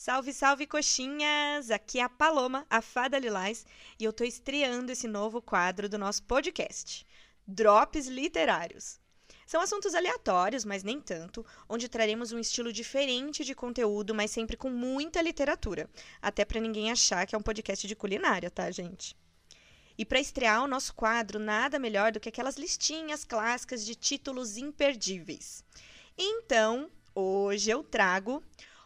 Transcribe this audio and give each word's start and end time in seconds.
Salve, 0.00 0.32
salve, 0.32 0.64
coxinhas! 0.64 1.72
Aqui 1.72 1.98
é 1.98 2.04
a 2.04 2.08
Paloma, 2.08 2.64
a 2.70 2.80
Fada 2.80 3.18
Lilás, 3.18 3.66
e 3.98 4.04
eu 4.04 4.12
tô 4.12 4.22
estreando 4.22 4.92
esse 4.92 5.08
novo 5.08 5.42
quadro 5.42 5.88
do 5.88 5.98
nosso 5.98 6.22
podcast, 6.22 7.04
Drops 7.44 8.06
Literários. 8.06 9.00
São 9.44 9.60
assuntos 9.60 9.96
aleatórios, 9.96 10.64
mas 10.64 10.84
nem 10.84 11.00
tanto, 11.00 11.44
onde 11.68 11.88
traremos 11.88 12.30
um 12.30 12.38
estilo 12.38 12.72
diferente 12.72 13.44
de 13.44 13.56
conteúdo, 13.56 14.14
mas 14.14 14.30
sempre 14.30 14.56
com 14.56 14.70
muita 14.70 15.20
literatura, 15.20 15.90
até 16.22 16.44
para 16.44 16.60
ninguém 16.60 16.92
achar 16.92 17.26
que 17.26 17.34
é 17.34 17.38
um 17.38 17.42
podcast 17.42 17.84
de 17.84 17.96
culinária, 17.96 18.52
tá, 18.52 18.70
gente? 18.70 19.16
E 19.98 20.04
para 20.04 20.20
estrear 20.20 20.62
o 20.62 20.68
nosso 20.68 20.94
quadro, 20.94 21.40
nada 21.40 21.76
melhor 21.76 22.12
do 22.12 22.20
que 22.20 22.28
aquelas 22.28 22.54
listinhas 22.54 23.24
clássicas 23.24 23.84
de 23.84 23.96
títulos 23.96 24.56
imperdíveis. 24.56 25.64
Então, 26.16 26.88
hoje 27.16 27.68
eu 27.68 27.82
trago 27.82 28.40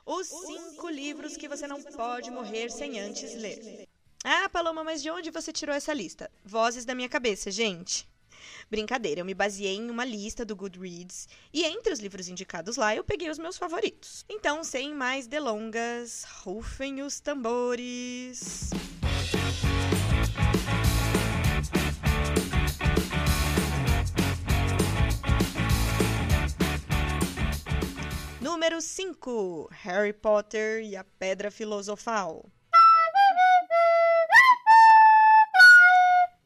os 0.04 0.26
cinco 0.26 0.88
livros 0.88 1.36
que 1.36 1.48
você 1.48 1.66
não 1.66 1.82
pode 1.82 2.30
morrer 2.30 2.70
sem 2.70 3.00
antes 3.00 3.34
ler. 3.34 3.88
Ah, 4.24 4.48
Paloma, 4.48 4.84
mas 4.84 5.02
de 5.02 5.10
onde 5.10 5.30
você 5.30 5.52
tirou 5.52 5.74
essa 5.74 5.92
lista? 5.92 6.30
Vozes 6.44 6.84
da 6.84 6.94
minha 6.94 7.08
cabeça, 7.08 7.50
gente. 7.50 8.08
Brincadeira, 8.70 9.20
eu 9.20 9.24
me 9.24 9.34
baseei 9.34 9.76
em 9.76 9.90
uma 9.90 10.04
lista 10.04 10.44
do 10.44 10.56
Goodreads 10.56 11.28
e 11.52 11.64
entre 11.64 11.92
os 11.92 12.00
livros 12.00 12.28
indicados 12.28 12.76
lá 12.76 12.94
eu 12.94 13.04
peguei 13.04 13.30
os 13.30 13.38
meus 13.38 13.56
favoritos. 13.56 14.24
Então, 14.28 14.64
sem 14.64 14.94
mais 14.94 15.26
delongas, 15.26 16.24
rufem 16.42 17.02
os 17.02 17.20
tambores. 17.20 18.70
Número 28.52 28.82
5: 28.82 29.70
Harry 29.72 30.12
Potter 30.12 30.84
e 30.84 30.94
a 30.94 31.02
Pedra 31.02 31.50
Filosofal. 31.50 32.44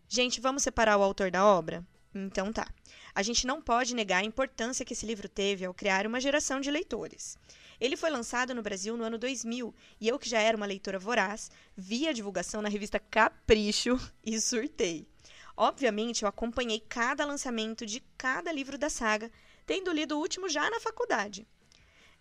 Gente, 0.08 0.40
vamos 0.40 0.62
separar 0.62 0.98
o 0.98 1.02
autor 1.02 1.32
da 1.32 1.44
obra? 1.44 1.84
Então 2.14 2.52
tá. 2.52 2.72
A 3.12 3.24
gente 3.24 3.44
não 3.44 3.60
pode 3.60 3.92
negar 3.92 4.18
a 4.18 4.24
importância 4.24 4.84
que 4.84 4.92
esse 4.92 5.04
livro 5.04 5.28
teve 5.28 5.64
ao 5.64 5.74
criar 5.74 6.06
uma 6.06 6.20
geração 6.20 6.60
de 6.60 6.70
leitores. 6.70 7.36
Ele 7.80 7.96
foi 7.96 8.08
lançado 8.08 8.54
no 8.54 8.62
Brasil 8.62 8.96
no 8.96 9.02
ano 9.02 9.18
2000 9.18 9.74
e 10.00 10.06
eu, 10.06 10.16
que 10.16 10.28
já 10.28 10.38
era 10.38 10.56
uma 10.56 10.64
leitora 10.64 11.00
voraz, 11.00 11.50
vi 11.76 12.06
a 12.06 12.12
divulgação 12.12 12.62
na 12.62 12.68
revista 12.68 13.00
Capricho 13.00 13.98
e 14.24 14.40
surtei. 14.40 15.08
Obviamente, 15.56 16.22
eu 16.22 16.28
acompanhei 16.28 16.78
cada 16.78 17.26
lançamento 17.26 17.84
de 17.84 18.00
cada 18.16 18.52
livro 18.52 18.78
da 18.78 18.88
saga, 18.88 19.28
tendo 19.66 19.92
lido 19.92 20.16
o 20.16 20.20
último 20.20 20.48
já 20.48 20.70
na 20.70 20.78
faculdade. 20.78 21.44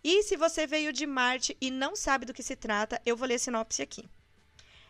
E 0.07 0.21
se 0.21 0.37
você 0.37 0.67
veio 0.67 0.93
de 0.93 1.03
Marte 1.07 1.57
e 1.59 1.71
não 1.71 1.95
sabe 1.95 2.27
do 2.27 2.33
que 2.33 2.43
se 2.43 2.55
trata, 2.55 3.01
eu 3.03 3.17
vou 3.17 3.27
ler 3.27 3.33
a 3.33 3.39
sinopse 3.39 3.81
aqui. 3.81 4.07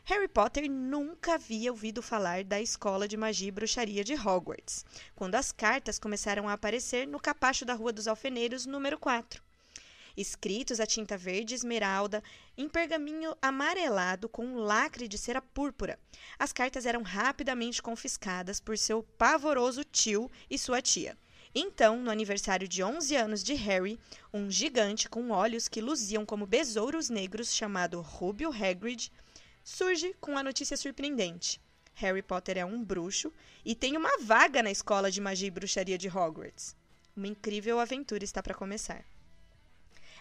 Harry 0.03 0.27
Potter 0.27 0.69
nunca 0.69 1.35
havia 1.35 1.71
ouvido 1.71 2.01
falar 2.01 2.43
da 2.43 2.59
escola 2.59 3.07
de 3.07 3.15
magia 3.15 3.47
e 3.47 3.51
bruxaria 3.51 4.03
de 4.03 4.13
Hogwarts, 4.13 4.83
quando 5.15 5.35
as 5.35 5.53
cartas 5.53 5.97
começaram 5.97 6.49
a 6.49 6.51
aparecer 6.51 7.07
no 7.07 7.17
capacho 7.17 7.63
da 7.63 7.73
Rua 7.73 7.93
dos 7.93 8.09
Alfeneiros, 8.09 8.65
número 8.65 8.99
4. 8.99 9.41
Escritos 10.17 10.81
a 10.81 10.85
tinta 10.85 11.17
verde 11.17 11.55
esmeralda, 11.55 12.21
em 12.57 12.67
pergaminho 12.67 13.37
amarelado 13.41 14.27
com 14.27 14.45
um 14.45 14.57
lacre 14.57 15.07
de 15.07 15.17
cera 15.17 15.41
púrpura, 15.41 15.97
as 16.37 16.51
cartas 16.51 16.85
eram 16.85 17.03
rapidamente 17.03 17.81
confiscadas 17.81 18.59
por 18.59 18.77
seu 18.77 19.01
pavoroso 19.01 19.81
tio 19.85 20.29
e 20.49 20.57
sua 20.57 20.81
tia. 20.81 21.17
Então, 21.57 22.01
no 22.01 22.11
aniversário 22.11 22.67
de 22.67 22.83
11 22.83 23.15
anos 23.15 23.41
de 23.41 23.53
Harry, 23.53 23.97
um 24.33 24.51
gigante 24.51 25.07
com 25.07 25.31
olhos 25.31 25.69
que 25.69 25.79
luziam 25.79 26.25
como 26.25 26.45
besouros 26.45 27.09
negros 27.09 27.55
chamado 27.55 28.01
Rubio 28.01 28.51
Hagrid 28.51 29.09
surge 29.63 30.13
com 30.19 30.37
a 30.37 30.43
notícia 30.43 30.75
surpreendente. 30.75 31.61
Harry 31.93 32.21
Potter 32.21 32.57
é 32.57 32.65
um 32.65 32.83
bruxo 32.83 33.31
e 33.63 33.73
tem 33.73 33.95
uma 33.95 34.17
vaga 34.19 34.61
na 34.61 34.69
escola 34.69 35.09
de 35.09 35.21
magia 35.21 35.47
e 35.47 35.51
bruxaria 35.51 35.97
de 35.97 36.09
Hogwarts. 36.09 36.75
Uma 37.15 37.27
incrível 37.27 37.79
aventura 37.79 38.25
está 38.25 38.43
para 38.43 38.53
começar. 38.53 39.05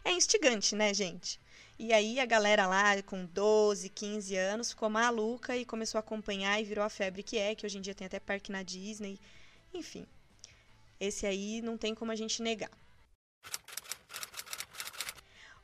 É 0.05 0.13
instigante, 0.13 0.77
né, 0.77 0.95
gente? 0.95 1.41
E 1.77 1.93
aí 1.93 2.21
a 2.21 2.27
galera 2.27 2.69
lá 2.69 3.03
com 3.03 3.27
12, 3.27 3.89
15 3.89 4.37
anos 4.37 4.71
ficou 4.71 4.89
maluca 4.89 5.57
e 5.57 5.65
começou 5.65 5.99
a 5.99 6.01
acompanhar 6.01 6.61
e 6.61 6.65
virou 6.65 6.85
a 6.85 6.89
febre 6.89 7.25
que 7.25 7.37
é, 7.37 7.57
que 7.57 7.67
hoje 7.67 7.79
em 7.79 7.81
dia 7.81 7.95
tem 7.95 8.07
até 8.07 8.21
parque 8.21 8.53
na 8.53 8.63
Disney. 8.63 9.19
Enfim, 9.75 10.07
esse 10.99 11.27
aí 11.27 11.61
não 11.63 11.77
tem 11.77 11.95
como 11.95 12.13
a 12.13 12.17
gente 12.17 12.43
negar. 12.43 12.71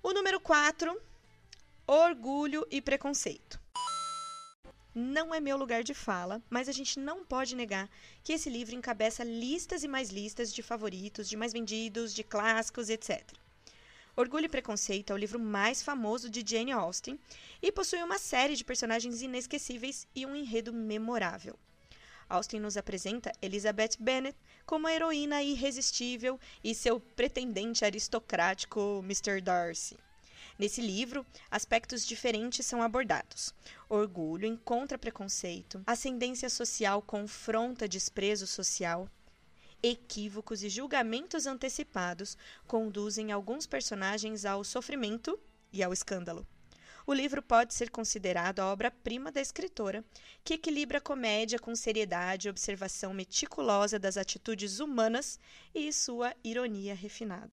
O 0.02 0.12
número 0.12 0.40
4, 0.40 1.00
orgulho 1.86 2.66
e 2.70 2.80
preconceito. 2.80 3.60
Não 4.94 5.32
é 5.32 5.38
meu 5.38 5.56
lugar 5.56 5.84
de 5.84 5.94
fala, 5.94 6.42
mas 6.50 6.68
a 6.68 6.72
gente 6.72 6.98
não 6.98 7.24
pode 7.24 7.54
negar 7.54 7.88
que 8.24 8.32
esse 8.32 8.50
livro 8.50 8.74
encabeça 8.74 9.22
listas 9.22 9.84
e 9.84 9.88
mais 9.88 10.10
listas 10.10 10.52
de 10.52 10.62
favoritos, 10.62 11.28
de 11.28 11.36
mais 11.36 11.52
vendidos, 11.52 12.12
de 12.12 12.24
clássicos, 12.24 12.88
etc. 12.88 13.22
Orgulho 14.16 14.46
e 14.46 14.48
Preconceito 14.48 15.10
é 15.10 15.14
o 15.14 15.18
livro 15.18 15.38
mais 15.38 15.82
famoso 15.82 16.28
de 16.28 16.44
Jane 16.44 16.72
Austen 16.72 17.18
e 17.62 17.70
possui 17.70 18.02
uma 18.02 18.18
série 18.18 18.56
de 18.56 18.64
personagens 18.64 19.22
inesquecíveis 19.22 20.08
e 20.14 20.26
um 20.26 20.34
enredo 20.34 20.72
memorável. 20.72 21.56
Austen 22.30 22.60
nos 22.60 22.76
apresenta 22.76 23.32
Elizabeth 23.42 23.96
Bennet 23.98 24.36
como 24.64 24.86
a 24.86 24.92
heroína 24.92 25.42
irresistível 25.42 26.38
e 26.62 26.74
seu 26.74 27.00
pretendente 27.00 27.84
aristocrático 27.84 29.02
Mr. 29.04 29.40
Darcy. 29.42 29.98
Nesse 30.56 30.80
livro, 30.80 31.26
aspectos 31.50 32.06
diferentes 32.06 32.64
são 32.64 32.82
abordados. 32.82 33.52
Orgulho 33.88 34.46
encontra 34.46 34.96
preconceito, 34.96 35.82
ascendência 35.86 36.48
social 36.48 37.02
confronta 37.02 37.88
desprezo 37.88 38.46
social, 38.46 39.08
equívocos 39.82 40.62
e 40.62 40.68
julgamentos 40.68 41.46
antecipados 41.46 42.36
conduzem 42.66 43.32
alguns 43.32 43.66
personagens 43.66 44.44
ao 44.44 44.62
sofrimento 44.62 45.38
e 45.72 45.82
ao 45.82 45.92
escândalo. 45.92 46.46
O 47.10 47.12
livro 47.12 47.42
pode 47.42 47.74
ser 47.74 47.90
considerado 47.90 48.60
a 48.60 48.70
obra-prima 48.70 49.32
da 49.32 49.40
escritora, 49.40 50.04
que 50.44 50.54
equilibra 50.54 51.00
comédia 51.00 51.58
com 51.58 51.74
seriedade 51.74 52.46
e 52.46 52.50
observação 52.50 53.12
meticulosa 53.12 53.98
das 53.98 54.16
atitudes 54.16 54.78
humanas 54.78 55.36
e 55.74 55.92
sua 55.92 56.32
ironia 56.44 56.94
refinada. 56.94 57.50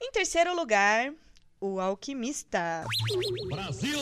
Em 0.00 0.10
terceiro 0.10 0.52
lugar, 0.52 1.14
O 1.60 1.78
Alquimista. 1.78 2.84
Brasil! 3.46 4.00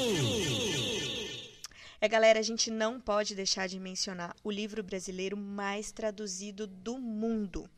É, 2.00 2.08
galera, 2.08 2.38
a 2.38 2.42
gente 2.42 2.70
não 2.70 2.98
pode 2.98 3.34
deixar 3.34 3.68
de 3.68 3.78
mencionar 3.78 4.34
o 4.42 4.50
livro 4.50 4.82
brasileiro 4.82 5.36
mais 5.36 5.92
traduzido 5.92 6.66
do 6.66 6.96
mundo. 6.96 7.68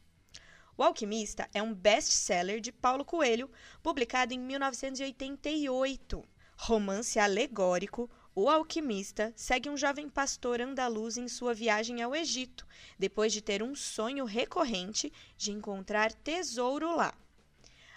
O 0.79 0.85
Alquimista 0.85 1.51
é 1.53 1.61
um 1.61 1.75
best-seller 1.75 2.61
de 2.61 2.71
Paulo 2.71 3.05
Coelho, 3.05 3.51
publicado 3.83 4.33
em 4.33 4.39
1988. 4.39 6.25
Romance 6.57 7.19
alegórico, 7.19 8.09
O 8.33 8.49
Alquimista 8.49 9.33
segue 9.35 9.69
um 9.69 9.77
jovem 9.77 10.09
pastor 10.09 10.61
andaluz 10.61 11.17
em 11.17 11.27
sua 11.27 11.53
viagem 11.53 12.01
ao 12.01 12.15
Egito, 12.15 12.65
depois 12.97 13.33
de 13.33 13.43
ter 13.43 13.61
um 13.61 13.75
sonho 13.75 14.25
recorrente 14.25 15.13
de 15.37 15.51
encontrar 15.51 16.13
tesouro 16.13 16.95
lá. 16.95 17.13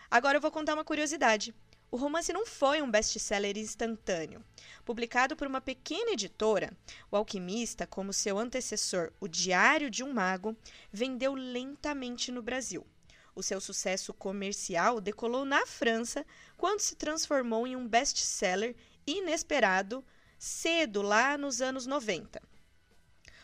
Agora 0.09 0.38
eu 0.38 0.42
vou 0.42 0.50
contar 0.50 0.74
uma 0.74 0.84
curiosidade. 0.84 1.53
O 1.91 1.97
romance 1.97 2.31
não 2.31 2.46
foi 2.46 2.81
um 2.81 2.90
best-seller 2.90 3.57
instantâneo. 3.57 4.41
Publicado 4.85 5.35
por 5.35 5.46
uma 5.46 5.59
pequena 5.59 6.12
editora, 6.12 6.72
O 7.12 7.18
Alquimista, 7.18 7.85
como 7.85 8.13
seu 8.13 8.40
antecessor, 8.40 9.12
O 9.19 9.28
Diário 9.28 9.90
de 9.90 10.01
um 10.01 10.13
Mago, 10.13 10.56
vendeu 10.90 11.34
lentamente 11.34 12.31
no 12.31 12.41
Brasil. 12.41 12.88
O 13.35 13.44
seu 13.44 13.59
sucesso 13.59 14.13
comercial 14.13 15.01
decolou 15.01 15.44
na 15.44 15.66
França 15.66 16.25
quando 16.56 16.80
se 16.80 16.96
transformou 16.96 17.68
em 17.68 17.75
um 17.75 17.85
best-seller 17.85 18.74
inesperado 19.06 20.01
cedo, 20.39 21.01
lá 21.01 21.38
nos 21.38 21.62
anos 21.62 21.86
90. 21.86 22.42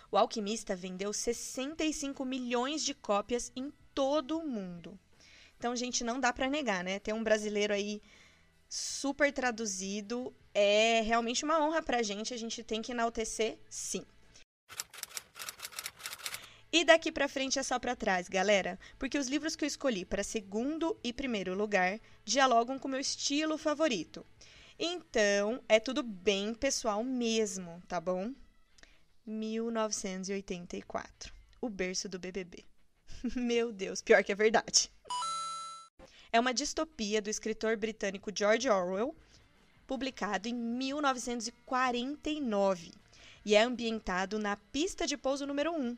O 0.10 0.18
Alquimista 0.18 0.74
vendeu 0.74 1.12
65 1.12 2.24
milhões 2.24 2.81
de 2.81 2.94
cópias 2.94 3.51
em 3.57 3.74
todo 3.94 4.39
o 4.39 4.48
mundo. 4.48 4.98
Então, 5.57 5.75
gente, 5.75 6.04
não 6.04 6.18
dá 6.18 6.31
para 6.31 6.50
negar, 6.50 6.81
né? 6.83 6.98
Ter 6.98 7.13
um 7.13 7.24
brasileiro 7.24 7.74
aí 7.74 8.01
super 8.69 9.31
traduzido. 9.31 10.36
É 10.54 11.02
realmente 11.02 11.46
uma 11.46 11.64
honra 11.64 11.81
pra 11.81 12.04
gente, 12.04 12.34
a 12.34 12.38
gente 12.38 12.64
tem 12.64 12.81
que 12.81 12.92
enaltecer, 12.92 13.58
sim. 13.69 14.06
E 16.72 16.84
daqui 16.84 17.12
para 17.12 17.30
frente 17.30 17.58
é 17.58 17.64
só 17.64 17.80
para 17.80 17.96
trás, 17.96 18.28
galera, 18.28 18.78
porque 19.00 19.18
os 19.18 19.28
livros 19.28 19.56
que 19.56 19.64
eu 19.64 19.68
escolhi 19.68 20.04
para 20.04 20.24
segundo 20.24 21.00
e 21.04 21.14
primeiro 21.14 21.56
lugar 21.56 22.00
dialogam 22.25 22.78
com 22.78 22.88
meu 22.88 23.00
estilo 23.00 23.58
favorito. 23.58 24.25
Então, 24.78 25.64
é 25.68 25.80
tudo 25.80 26.04
bem 26.04 26.54
pessoal 26.54 27.04
mesmo, 27.04 27.81
tá 27.88 28.00
bom? 28.00 28.31
1984. 29.25 31.34
O 31.60 31.69
berço 31.69 32.08
do 32.08 32.19
BBB. 32.19 32.64
Meu 33.36 33.74
Deus, 33.74 34.02
pior 34.02 34.24
que 34.24 34.31
é 34.31 34.36
verdade. 34.36 34.92
É 36.38 36.39
uma 36.39 36.54
distopia 36.54 37.22
do 37.22 37.30
escritor 37.31 37.75
britânico 37.75 38.31
George 38.34 38.69
Orwell, 38.69 39.13
publicado 39.88 40.48
em 40.48 40.54
1949, 40.54 42.92
e 43.44 43.56
é 43.56 43.63
ambientado 43.63 44.38
na 44.38 44.56
pista 44.56 45.07
de 45.07 45.18
pouso 45.18 45.48
número 45.48 45.74
1, 45.74 45.98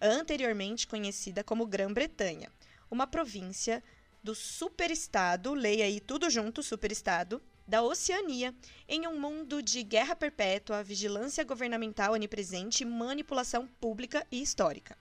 anteriormente 0.00 0.86
conhecida 0.86 1.42
como 1.42 1.66
Grã-Bretanha, 1.66 2.52
uma 2.88 3.04
província 3.04 3.82
do 4.22 4.32
superestado, 4.32 5.54
leia 5.54 5.86
aí 5.86 5.98
tudo 5.98 6.30
junto, 6.30 6.62
superestado, 6.62 7.42
da 7.66 7.82
Oceania, 7.82 8.54
em 8.88 9.08
um 9.08 9.18
mundo 9.18 9.60
de 9.60 9.82
guerra 9.82 10.14
perpétua, 10.14 10.84
vigilância 10.84 11.42
governamental 11.42 12.12
onipresente 12.12 12.84
manipulação 12.84 13.66
pública 13.66 14.24
e 14.30 14.40
histórica. 14.40 14.96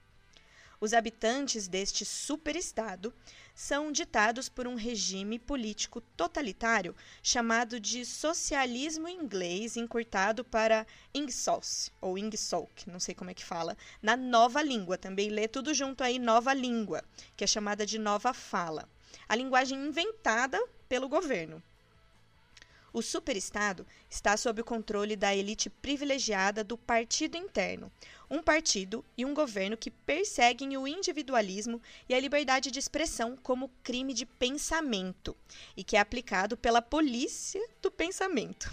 Os 0.81 0.93
habitantes 0.93 1.67
deste 1.67 2.05
superestado 2.05 3.13
são 3.53 3.91
ditados 3.91 4.47
por 4.47 4.65
um 4.65 4.75
regime 4.75 5.37
político 5.37 5.99
totalitário 5.99 6.95
chamado 7.21 7.81
de 7.81 8.05
socialismo 8.05 9.09
inglês, 9.09 9.75
encurtado 9.75 10.41
para 10.45 10.87
Ingsoc, 11.13 11.91
ou 11.99 12.17
Ingsoc, 12.17 12.87
não 12.87 12.99
sei 12.99 13.13
como 13.13 13.29
é 13.29 13.33
que 13.33 13.43
fala, 13.43 13.75
na 14.01 14.15
nova 14.15 14.61
língua. 14.61 14.97
Também 14.97 15.29
lê 15.29 15.49
tudo 15.49 15.73
junto 15.73 16.01
aí, 16.01 16.17
nova 16.17 16.53
língua, 16.53 17.03
que 17.35 17.43
é 17.43 17.47
chamada 17.47 17.85
de 17.85 17.99
nova 17.99 18.33
fala. 18.33 18.87
A 19.27 19.35
linguagem 19.35 19.77
inventada 19.85 20.57
pelo 20.87 21.09
governo. 21.09 21.61
O 22.91 23.01
superestado 23.01 23.85
está 24.09 24.35
sob 24.35 24.61
o 24.61 24.65
controle 24.65 25.15
da 25.15 25.35
elite 25.35 25.69
privilegiada 25.69 26.63
do 26.63 26.77
partido 26.77 27.37
interno, 27.37 27.91
um 28.29 28.41
partido 28.41 29.05
e 29.17 29.25
um 29.25 29.33
governo 29.33 29.77
que 29.77 29.91
perseguem 29.91 30.77
o 30.77 30.87
individualismo 30.87 31.81
e 32.07 32.13
a 32.13 32.19
liberdade 32.19 32.71
de 32.71 32.79
expressão 32.79 33.37
como 33.37 33.71
crime 33.83 34.13
de 34.13 34.25
pensamento 34.25 35.35
e 35.77 35.83
que 35.83 35.95
é 35.95 35.99
aplicado 35.99 36.57
pela 36.57 36.81
polícia 36.81 37.61
do 37.81 37.91
pensamento. 37.91 38.71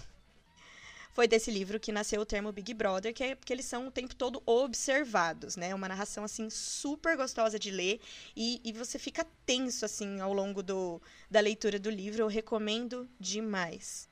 Foi 1.16 1.26
desse 1.26 1.50
livro 1.50 1.80
que 1.80 1.92
nasceu 1.92 2.20
o 2.20 2.26
termo 2.26 2.52
Big 2.52 2.74
Brother, 2.74 3.14
que 3.14 3.24
é 3.24 3.34
porque 3.34 3.50
eles 3.50 3.64
são 3.64 3.86
o 3.86 3.90
tempo 3.90 4.14
todo 4.14 4.42
observados, 4.44 5.56
né? 5.56 5.74
Uma 5.74 5.88
narração, 5.88 6.24
assim, 6.24 6.50
super 6.50 7.16
gostosa 7.16 7.58
de 7.58 7.70
ler 7.70 8.02
e, 8.36 8.60
e 8.62 8.70
você 8.70 8.98
fica 8.98 9.26
tenso, 9.46 9.86
assim, 9.86 10.20
ao 10.20 10.34
longo 10.34 10.62
do, 10.62 11.00
da 11.30 11.40
leitura 11.40 11.78
do 11.78 11.88
livro. 11.88 12.20
Eu 12.20 12.26
recomendo 12.26 13.08
demais. 13.18 14.10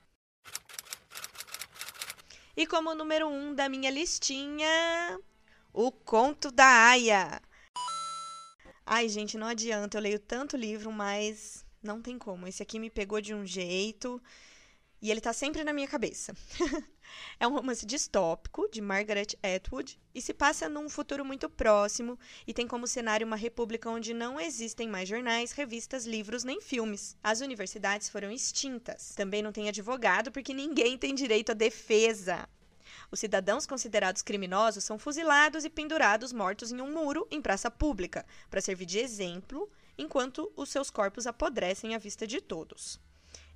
E 2.57 2.67
como 2.67 2.95
número 2.95 3.29
um 3.29 3.55
da 3.55 3.69
minha 3.69 3.91
listinha, 3.91 5.21
o 5.75 5.93
Conto 5.93 6.51
da 6.51 6.89
Aya. 6.89 7.39
Ai, 8.87 9.11
gente, 9.11 9.37
não 9.37 9.49
adianta, 9.49 9.99
eu 9.99 10.03
leio 10.03 10.19
tanto 10.19 10.57
livro, 10.57 10.91
mas 10.91 11.67
não 11.83 12.01
tem 12.01 12.19
como. 12.19 12.47
Esse 12.47 12.63
aqui 12.63 12.79
me 12.79 12.89
pegou 12.89 13.21
de 13.21 13.35
um 13.35 13.45
jeito 13.45 14.23
e 15.05 15.11
ele 15.11 15.21
tá 15.21 15.35
sempre 15.35 15.63
na 15.63 15.75
minha 15.75 15.87
cabeça. 15.87 16.35
é 17.39 17.47
um 17.47 17.53
romance 17.53 17.85
distópico 17.85 18.67
de 18.73 18.81
Margaret 18.81 19.37
Atwood 19.43 20.01
e 20.15 20.23
se 20.23 20.33
passa 20.33 20.67
num 20.67 20.89
futuro 20.89 21.23
muito 21.23 21.47
próximo 21.47 22.19
e 22.47 22.55
tem 22.55 22.67
como 22.67 22.87
cenário 22.87 23.27
uma 23.27 23.37
república 23.37 23.91
onde 23.91 24.15
não 24.15 24.41
existem 24.41 24.89
mais 24.89 25.07
jornais, 25.07 25.53
revistas, 25.53 26.07
livros 26.07 26.43
nem 26.43 26.59
filmes. 26.59 27.19
As 27.23 27.43
universidades 27.43 28.09
foram 28.09 28.31
extintas. 28.31 29.13
Também 29.15 29.43
não 29.43 29.53
tem 29.53 29.69
advogado 29.69 30.33
porque 30.33 30.55
ninguém 30.55 30.97
tem 30.97 31.15
direito 31.15 31.51
à 31.51 31.55
defesa. 31.55 32.49
Os 33.11 33.21
cidadãos 33.21 33.67
considerados 33.67 34.23
criminosos 34.23 34.85
são 34.85 34.99
fuzilados 34.99 35.67
e 35.67 35.71
pendurados 35.71 36.33
mortos 36.33 36.73
em 36.73 36.81
um 36.81 36.91
muro 36.91 37.29
em 37.31 37.43
praça 37.43 37.71
pública, 37.71 38.25
para 38.49 38.63
servir 38.63 38.87
de 38.87 39.01
exemplo, 39.01 39.71
enquanto 39.99 40.51
os 40.57 40.71
seus 40.71 40.89
corpos 40.89 41.27
apodrecem 41.27 41.95
à 41.95 41.99
vista 41.99 42.27
de 42.27 42.41
todos. 42.41 42.99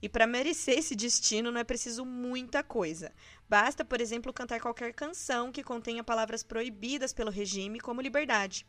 E 0.01 0.09
para 0.09 0.27
merecer 0.27 0.79
esse 0.79 0.95
destino 0.95 1.51
não 1.51 1.61
é 1.61 1.65
preciso 1.65 2.05
muita 2.05 2.63
coisa. 2.63 3.13
Basta, 3.49 3.85
por 3.85 4.01
exemplo, 4.01 4.33
cantar 4.33 4.61
qualquer 4.61 4.93
canção 4.95 5.51
que 5.51 5.65
contenha 5.65 6.05
palavras 6.05 6.43
proibidas 6.43 7.13
pelo 7.13 7.31
regime, 7.31 7.81
como 7.81 8.01
liberdade. 8.01 8.67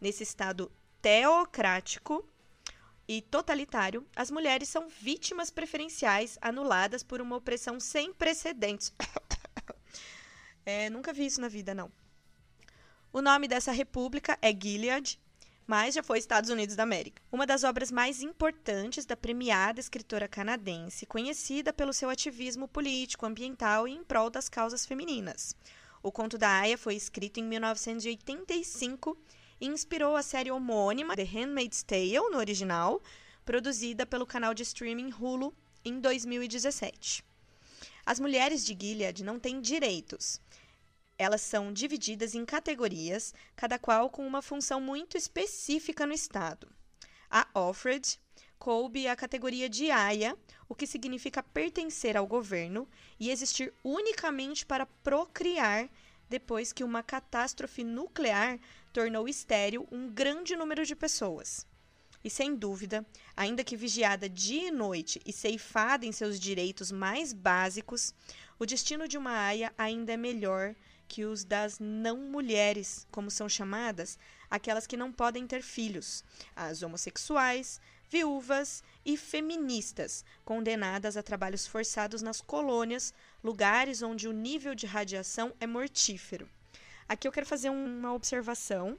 Nesse 0.00 0.22
estado 0.22 0.72
teocrático 1.02 2.26
e 3.06 3.20
totalitário, 3.22 4.06
as 4.16 4.30
mulheres 4.30 4.68
são 4.68 4.88
vítimas 4.88 5.50
preferenciais 5.50 6.38
anuladas 6.40 7.02
por 7.02 7.20
uma 7.20 7.36
opressão 7.36 7.78
sem 7.78 8.12
precedentes. 8.12 8.92
É, 10.68 10.90
nunca 10.90 11.12
vi 11.12 11.24
isso 11.24 11.40
na 11.40 11.46
vida, 11.46 11.72
não. 11.72 11.92
O 13.12 13.22
nome 13.22 13.46
dessa 13.46 13.70
república 13.70 14.36
é 14.42 14.50
Gilead, 14.50 15.20
mas 15.66 15.94
já 15.94 16.02
foi 16.02 16.18
Estados 16.18 16.48
Unidos 16.48 16.76
da 16.76 16.84
América. 16.84 17.20
Uma 17.32 17.46
das 17.46 17.64
obras 17.64 17.90
mais 17.90 18.22
importantes 18.22 19.04
da 19.04 19.16
premiada 19.16 19.80
escritora 19.80 20.28
canadense, 20.28 21.06
conhecida 21.06 21.72
pelo 21.72 21.92
seu 21.92 22.08
ativismo 22.08 22.68
político, 22.68 23.26
ambiental 23.26 23.88
e 23.88 23.92
em 23.92 24.04
prol 24.04 24.30
das 24.30 24.48
causas 24.48 24.86
femininas. 24.86 25.56
O 26.02 26.12
Conto 26.12 26.38
da 26.38 26.48
Aya 26.60 26.78
foi 26.78 26.94
escrito 26.94 27.40
em 27.40 27.44
1985 27.44 29.18
e 29.60 29.66
inspirou 29.66 30.14
a 30.14 30.22
série 30.22 30.52
homônima 30.52 31.16
The 31.16 31.24
Handmaid's 31.24 31.82
Tale, 31.82 32.30
no 32.30 32.38
original, 32.38 33.02
produzida 33.44 34.06
pelo 34.06 34.26
canal 34.26 34.54
de 34.54 34.62
streaming 34.62 35.10
Hulu 35.10 35.52
em 35.84 35.98
2017. 35.98 37.24
As 38.04 38.20
mulheres 38.20 38.64
de 38.64 38.76
Gilead 38.78 39.24
não 39.24 39.38
têm 39.38 39.60
direitos, 39.60 40.40
elas 41.18 41.40
são 41.40 41.72
divididas 41.72 42.34
em 42.34 42.44
categorias, 42.44 43.34
cada 43.54 43.78
qual 43.78 44.10
com 44.10 44.26
uma 44.26 44.42
função 44.42 44.80
muito 44.80 45.16
específica 45.16 46.06
no 46.06 46.12
Estado. 46.12 46.68
A 47.30 47.48
Alfred 47.54 48.18
coube 48.58 49.06
a 49.06 49.16
categoria 49.16 49.68
de 49.68 49.90
Aya, 49.90 50.36
o 50.68 50.74
que 50.74 50.86
significa 50.86 51.42
pertencer 51.42 52.16
ao 52.16 52.26
governo 52.26 52.88
e 53.18 53.30
existir 53.30 53.72
unicamente 53.84 54.64
para 54.64 54.86
procriar 54.86 55.88
depois 56.28 56.72
que 56.72 56.84
uma 56.84 57.02
catástrofe 57.02 57.84
nuclear 57.84 58.58
tornou 58.92 59.28
estéril 59.28 59.86
um 59.92 60.08
grande 60.08 60.56
número 60.56 60.84
de 60.84 60.96
pessoas. 60.96 61.66
E 62.24 62.30
sem 62.30 62.56
dúvida, 62.56 63.06
ainda 63.36 63.62
que 63.62 63.76
vigiada 63.76 64.28
dia 64.28 64.68
e 64.68 64.70
noite 64.72 65.20
e 65.24 65.32
ceifada 65.32 66.04
em 66.04 66.10
seus 66.10 66.40
direitos 66.40 66.90
mais 66.90 67.32
básicos, 67.32 68.12
o 68.58 68.66
destino 68.66 69.06
de 69.06 69.16
uma 69.16 69.30
aia 69.30 69.72
ainda 69.78 70.12
é 70.12 70.16
melhor 70.16 70.74
que 71.08 71.24
os 71.24 71.44
das 71.44 71.78
não 71.78 72.16
mulheres, 72.16 73.06
como 73.10 73.30
são 73.30 73.48
chamadas, 73.48 74.18
aquelas 74.50 74.86
que 74.86 74.96
não 74.96 75.12
podem 75.12 75.46
ter 75.46 75.62
filhos, 75.62 76.24
as 76.54 76.82
homossexuais, 76.82 77.80
viúvas 78.08 78.82
e 79.04 79.16
feministas, 79.16 80.24
condenadas 80.44 81.16
a 81.16 81.22
trabalhos 81.22 81.66
forçados 81.66 82.22
nas 82.22 82.40
colônias, 82.40 83.12
lugares 83.42 84.02
onde 84.02 84.28
o 84.28 84.32
nível 84.32 84.74
de 84.74 84.86
radiação 84.86 85.52
é 85.60 85.66
mortífero. 85.66 86.48
Aqui 87.08 87.26
eu 87.26 87.32
quero 87.32 87.46
fazer 87.46 87.70
uma 87.70 88.12
observação 88.12 88.98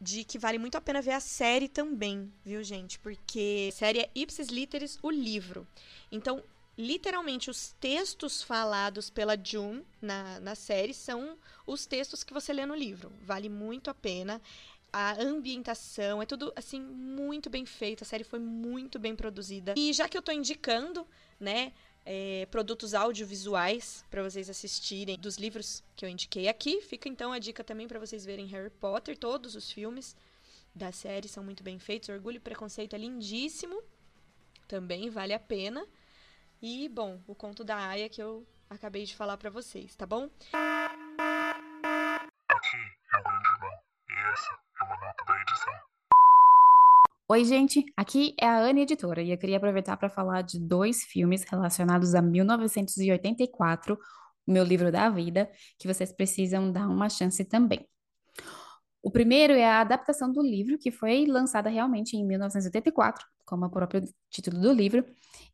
de 0.00 0.24
que 0.24 0.38
vale 0.38 0.58
muito 0.58 0.76
a 0.76 0.80
pena 0.80 1.02
ver 1.02 1.12
a 1.12 1.20
série 1.20 1.68
também, 1.68 2.32
viu, 2.44 2.64
gente? 2.64 2.98
Porque 2.98 3.68
a 3.70 3.76
série 3.76 4.00
é 4.00 4.10
Ipsis 4.14 4.48
Literis, 4.48 4.98
o 5.02 5.10
livro. 5.10 5.66
Então, 6.10 6.42
literalmente 6.80 7.50
os 7.50 7.72
textos 7.80 8.42
falados 8.42 9.10
pela 9.10 9.36
June 9.42 9.84
na, 10.00 10.40
na 10.40 10.54
série 10.54 10.94
são 10.94 11.38
os 11.66 11.86
textos 11.86 12.24
que 12.24 12.32
você 12.32 12.52
lê 12.52 12.66
no 12.66 12.74
livro. 12.74 13.12
Vale 13.22 13.48
muito 13.48 13.90
a 13.90 13.94
pena. 13.94 14.40
A 14.92 15.20
ambientação 15.22 16.20
é 16.20 16.26
tudo 16.26 16.52
assim 16.56 16.80
muito 16.80 17.48
bem 17.48 17.64
feito. 17.64 18.02
A 18.02 18.06
série 18.06 18.24
foi 18.24 18.40
muito 18.40 18.98
bem 18.98 19.14
produzida. 19.14 19.74
E 19.76 19.92
já 19.92 20.08
que 20.08 20.18
eu 20.18 20.22
tô 20.22 20.32
indicando, 20.32 21.06
né, 21.38 21.72
é, 22.04 22.46
produtos 22.50 22.94
audiovisuais 22.94 24.04
para 24.10 24.22
vocês 24.22 24.50
assistirem 24.50 25.18
dos 25.18 25.36
livros 25.36 25.84
que 25.94 26.04
eu 26.04 26.08
indiquei 26.08 26.48
aqui, 26.48 26.80
fica 26.80 27.08
então 27.08 27.32
a 27.32 27.38
dica 27.38 27.62
também 27.62 27.86
para 27.86 28.00
vocês 28.00 28.24
verem 28.24 28.46
Harry 28.46 28.70
Potter. 28.70 29.16
Todos 29.16 29.54
os 29.54 29.70
filmes 29.70 30.16
da 30.74 30.90
série 30.90 31.28
são 31.28 31.44
muito 31.44 31.62
bem 31.62 31.78
feitos. 31.78 32.08
Orgulho 32.08 32.36
e 32.36 32.40
Preconceito 32.40 32.94
é 32.94 32.98
lindíssimo. 32.98 33.80
Também 34.66 35.10
vale 35.10 35.34
a 35.34 35.38
pena. 35.38 35.86
E, 36.62 36.90
bom, 36.90 37.18
o 37.26 37.34
conto 37.34 37.64
da 37.64 37.74
Aya 37.74 38.06
que 38.06 38.22
eu 38.22 38.46
acabei 38.68 39.06
de 39.06 39.16
falar 39.16 39.38
para 39.38 39.48
vocês, 39.48 39.96
tá 39.96 40.04
bom? 40.04 40.28
Aqui 42.48 42.76
é 43.14 43.18
o 43.18 43.22
grande 43.22 43.48
irmão, 43.48 43.70
e 44.10 44.12
essa 44.30 44.58
é 44.78 44.84
uma 44.84 44.94
nota 45.00 45.24
da 45.24 45.40
edição. 45.40 45.72
Oi, 47.30 47.44
gente, 47.46 47.82
aqui 47.96 48.34
é 48.38 48.46
a 48.46 48.58
Ana 48.58 48.80
Editora 48.80 49.22
e 49.22 49.30
eu 49.30 49.38
queria 49.38 49.56
aproveitar 49.56 49.96
para 49.96 50.10
falar 50.10 50.42
de 50.42 50.60
dois 50.60 51.02
filmes 51.04 51.44
relacionados 51.44 52.14
a 52.14 52.20
1984, 52.20 53.98
o 54.46 54.52
meu 54.52 54.62
livro 54.62 54.92
da 54.92 55.08
vida, 55.08 55.50
que 55.78 55.88
vocês 55.88 56.12
precisam 56.12 56.70
dar 56.70 56.88
uma 56.88 57.08
chance 57.08 57.42
também. 57.42 57.88
O 59.02 59.10
primeiro 59.10 59.54
é 59.54 59.64
a 59.64 59.80
adaptação 59.80 60.30
do 60.30 60.42
livro, 60.42 60.78
que 60.78 60.90
foi 60.90 61.24
lançada 61.24 61.70
realmente 61.70 62.16
em 62.16 62.26
1984, 62.26 63.26
como 63.46 63.64
o 63.64 63.70
próprio 63.70 64.02
título 64.30 64.60
do 64.60 64.72
livro. 64.72 65.04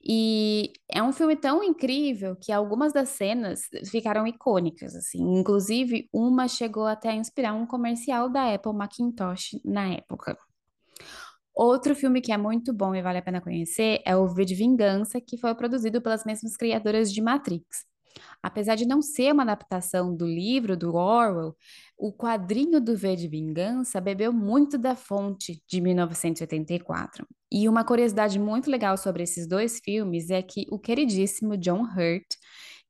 E 0.05 0.73
é 0.91 1.03
um 1.03 1.13
filme 1.13 1.37
tão 1.37 1.63
incrível 1.63 2.37
que 2.37 2.51
algumas 2.51 2.93
das 2.93 3.11
cenas 3.11 3.63
ficaram 3.91 4.27
icônicas, 4.27 4.97
assim. 4.97 5.23
Inclusive, 5.39 6.09
uma 6.13 6.49
chegou 6.49 6.87
até 6.87 7.11
a 7.11 7.15
inspirar 7.15 7.55
um 7.55 7.67
comercial 7.67 8.29
da 8.29 8.53
Apple 8.53 8.73
Macintosh 8.75 9.61
na 9.65 9.93
época. 9.95 10.37
Outro 11.55 11.95
filme 11.95 12.21
que 12.21 12.33
é 12.33 12.37
muito 12.37 12.73
bom 12.73 12.95
e 12.95 13.01
vale 13.01 13.19
a 13.19 13.23
pena 13.23 13.41
conhecer 13.41 14.03
é 14.05 14.15
o 14.15 14.29
V 14.29 14.45
de 14.45 14.55
Vingança, 14.55 15.21
que 15.21 15.39
foi 15.39 15.55
produzido 15.55 16.03
pelas 16.03 16.25
mesmas 16.25 16.57
criadoras 16.57 17.13
de 17.13 17.23
Matrix. 17.23 17.87
Apesar 18.43 18.75
de 18.75 18.87
não 18.87 19.03
ser 19.03 19.33
uma 19.33 19.43
adaptação 19.43 20.15
do 20.15 20.27
livro 20.27 20.77
do 20.77 20.95
Orwell, 20.95 21.55
o 21.97 22.13
quadrinho 22.13 22.81
do 22.81 22.97
V 22.97 23.17
de 23.17 23.29
Vingança 23.29 24.01
bebeu 24.01 24.33
muito 24.33 24.79
da 24.79 24.95
fonte 24.95 25.63
de 25.69 25.81
1984. 25.81 27.27
E 27.51 27.69
uma 27.69 27.85
curiosidade 27.85 28.39
muito 28.39 28.71
legal 28.71 28.97
sobre 28.97 29.23
esses 29.23 29.47
dois 29.47 29.81
filmes 29.83 30.31
é 30.31 30.43
que 30.43 30.67
o 30.71 30.79
queridíssimo 30.79 31.57
John 31.57 31.83
Hurt, 31.83 32.27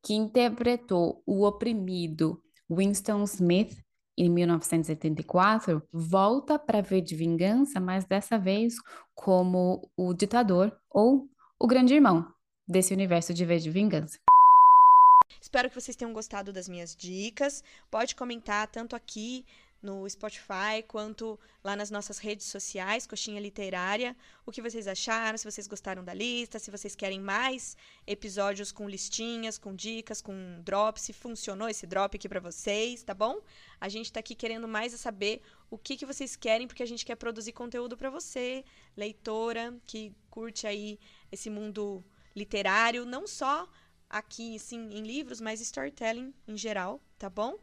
que 0.02 0.14
interpretou 0.14 1.22
o 1.26 1.44
oprimido 1.44 2.40
Winston 2.70 3.22
Smith 3.24 3.76
em 4.18 4.30
1984, 4.30 5.82
volta 5.92 6.58
para 6.58 6.80
V 6.80 7.00
de 7.02 7.14
Vingança, 7.14 7.78
mas 7.78 8.06
dessa 8.06 8.38
vez 8.38 8.74
como 9.14 9.90
o 9.96 10.14
ditador 10.14 10.74
ou 10.90 11.28
o 11.60 11.66
grande 11.66 11.94
irmão 11.94 12.26
desse 12.66 12.94
universo 12.94 13.34
de 13.34 13.44
V 13.44 13.58
de 13.58 13.70
Vingança. 13.70 14.18
Espero 15.40 15.68
que 15.68 15.74
vocês 15.80 15.96
tenham 15.96 16.12
gostado 16.12 16.52
das 16.52 16.68
minhas 16.68 16.94
dicas. 16.94 17.62
Pode 17.90 18.14
comentar 18.14 18.66
tanto 18.68 18.96
aqui 18.96 19.44
no 19.82 20.08
Spotify 20.08 20.82
quanto 20.88 21.38
lá 21.62 21.76
nas 21.76 21.90
nossas 21.90 22.18
redes 22.18 22.46
sociais, 22.46 23.06
Coxinha 23.06 23.40
Literária, 23.40 24.16
o 24.44 24.50
que 24.50 24.62
vocês 24.62 24.86
acharam, 24.88 25.36
se 25.38 25.44
vocês 25.44 25.66
gostaram 25.66 26.02
da 26.02 26.14
lista, 26.14 26.58
se 26.58 26.70
vocês 26.70 26.96
querem 26.96 27.20
mais 27.20 27.76
episódios 28.06 28.72
com 28.72 28.88
listinhas, 28.88 29.58
com 29.58 29.74
dicas, 29.74 30.20
com 30.20 30.60
drop, 30.62 31.00
se 31.00 31.12
funcionou 31.12 31.68
esse 31.68 31.86
drop 31.86 32.16
aqui 32.16 32.28
para 32.28 32.40
vocês, 32.40 33.02
tá 33.02 33.14
bom? 33.14 33.40
A 33.80 33.88
gente 33.88 34.12
tá 34.12 34.20
aqui 34.20 34.34
querendo 34.34 34.66
mais 34.66 34.92
saber 34.92 35.42
o 35.70 35.78
que, 35.78 35.96
que 35.96 36.06
vocês 36.06 36.36
querem, 36.36 36.66
porque 36.66 36.82
a 36.82 36.86
gente 36.86 37.04
quer 37.04 37.16
produzir 37.16 37.52
conteúdo 37.52 37.96
para 37.96 38.10
você, 38.10 38.64
leitora, 38.96 39.74
que 39.86 40.12
curte 40.30 40.66
aí 40.66 40.98
esse 41.30 41.50
mundo 41.50 42.04
literário, 42.34 43.04
não 43.04 43.26
só 43.26 43.68
aqui, 44.08 44.58
sim, 44.58 44.88
em 44.92 45.02
livros, 45.02 45.40
mas 45.40 45.60
storytelling 45.60 46.32
em 46.46 46.56
geral, 46.56 47.00
tá 47.18 47.28
bom? 47.28 47.58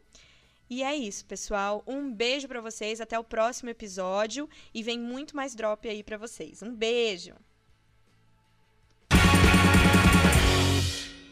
E 0.68 0.82
é 0.82 0.94
isso, 0.94 1.24
pessoal. 1.26 1.82
Um 1.86 2.12
beijo 2.12 2.48
para 2.48 2.60
vocês, 2.60 3.00
até 3.00 3.18
o 3.18 3.24
próximo 3.24 3.70
episódio 3.70 4.48
e 4.72 4.82
vem 4.82 4.98
muito 4.98 5.36
mais 5.36 5.54
drop 5.54 5.88
aí 5.88 6.02
para 6.02 6.16
vocês. 6.16 6.62
Um 6.62 6.74
beijo. 6.74 7.34